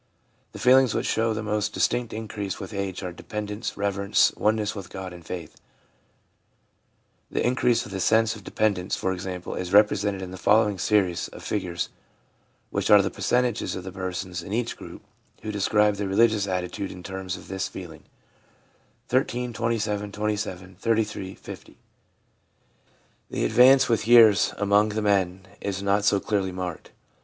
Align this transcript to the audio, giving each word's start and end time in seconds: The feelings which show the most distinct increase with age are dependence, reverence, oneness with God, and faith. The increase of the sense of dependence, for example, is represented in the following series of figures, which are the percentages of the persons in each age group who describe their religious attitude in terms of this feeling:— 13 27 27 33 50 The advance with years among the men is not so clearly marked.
The 0.53 0.57
feelings 0.57 0.95
which 0.95 1.05
show 1.05 1.31
the 1.31 1.43
most 1.43 1.73
distinct 1.73 2.11
increase 2.11 2.59
with 2.59 2.73
age 2.73 3.03
are 3.03 3.11
dependence, 3.11 3.77
reverence, 3.77 4.33
oneness 4.35 4.73
with 4.73 4.89
God, 4.89 5.13
and 5.13 5.23
faith. 5.23 5.57
The 7.29 7.45
increase 7.45 7.85
of 7.85 7.91
the 7.91 7.99
sense 7.99 8.35
of 8.35 8.43
dependence, 8.43 8.95
for 8.95 9.13
example, 9.13 9.53
is 9.53 9.73
represented 9.73 10.23
in 10.23 10.31
the 10.31 10.37
following 10.39 10.79
series 10.79 11.27
of 11.27 11.43
figures, 11.43 11.89
which 12.71 12.89
are 12.89 13.03
the 13.03 13.11
percentages 13.11 13.75
of 13.75 13.83
the 13.83 13.91
persons 13.91 14.41
in 14.41 14.53
each 14.53 14.71
age 14.71 14.77
group 14.77 15.03
who 15.43 15.51
describe 15.51 15.97
their 15.97 16.07
religious 16.07 16.47
attitude 16.47 16.91
in 16.91 17.03
terms 17.03 17.37
of 17.37 17.47
this 17.47 17.67
feeling:— 17.67 18.01
13 19.09 19.53
27 19.53 20.11
27 20.11 20.77
33 20.79 21.35
50 21.35 21.77
The 23.29 23.45
advance 23.45 23.87
with 23.87 24.07
years 24.07 24.51
among 24.57 24.89
the 24.89 25.03
men 25.03 25.45
is 25.61 25.83
not 25.83 26.03
so 26.05 26.19
clearly 26.19 26.51
marked. 26.51 26.89